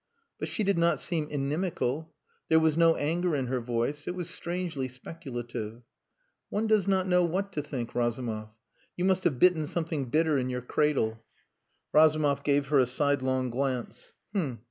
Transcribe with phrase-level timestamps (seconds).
[0.39, 2.11] But she did not seem inimical.
[2.47, 4.07] There was no anger in her voice.
[4.07, 5.83] It was strangely speculative.
[6.49, 8.49] "One does not know what to think, Razumov.
[8.97, 11.23] You must have bitten something bitter in your cradle."
[11.93, 14.13] Razumov gave her a sidelong glance.